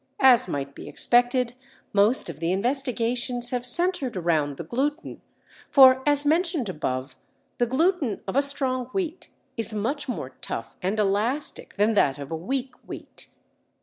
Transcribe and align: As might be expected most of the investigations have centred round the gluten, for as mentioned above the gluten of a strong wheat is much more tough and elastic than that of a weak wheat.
As 0.19 0.47
might 0.47 0.73
be 0.73 0.89
expected 0.89 1.53
most 1.93 2.27
of 2.27 2.39
the 2.39 2.51
investigations 2.51 3.51
have 3.51 3.67
centred 3.67 4.15
round 4.15 4.57
the 4.57 4.63
gluten, 4.63 5.21
for 5.69 6.01
as 6.07 6.25
mentioned 6.25 6.67
above 6.69 7.15
the 7.59 7.67
gluten 7.67 8.19
of 8.27 8.35
a 8.35 8.41
strong 8.41 8.85
wheat 8.85 9.29
is 9.57 9.75
much 9.75 10.09
more 10.09 10.31
tough 10.41 10.75
and 10.81 10.99
elastic 10.99 11.75
than 11.77 11.93
that 11.93 12.17
of 12.17 12.31
a 12.31 12.35
weak 12.35 12.73
wheat. 12.83 13.27